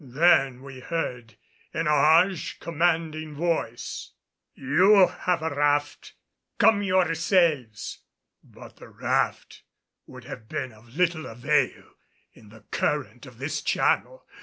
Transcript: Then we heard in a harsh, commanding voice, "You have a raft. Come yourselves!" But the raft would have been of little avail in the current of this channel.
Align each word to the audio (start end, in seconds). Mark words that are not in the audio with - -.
Then 0.03 0.63
we 0.63 0.79
heard 0.79 1.35
in 1.75 1.85
a 1.85 1.91
harsh, 1.91 2.53
commanding 2.57 3.35
voice, 3.35 4.13
"You 4.55 5.05
have 5.05 5.43
a 5.43 5.53
raft. 5.53 6.13
Come 6.57 6.81
yourselves!" 6.81 7.99
But 8.43 8.77
the 8.77 8.89
raft 8.89 9.61
would 10.07 10.23
have 10.23 10.49
been 10.49 10.71
of 10.71 10.95
little 10.97 11.27
avail 11.27 11.93
in 12.33 12.49
the 12.49 12.61
current 12.71 13.27
of 13.27 13.37
this 13.37 13.61
channel. 13.61 14.25